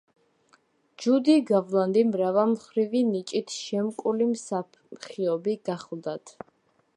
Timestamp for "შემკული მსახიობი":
3.59-5.55